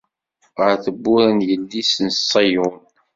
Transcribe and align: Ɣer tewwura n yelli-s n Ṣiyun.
Ɣer 0.59 0.75
tewwura 0.83 1.29
n 1.37 1.45
yelli-s 1.49 1.93
n 1.99 2.07
Ṣiyun. 2.29 2.77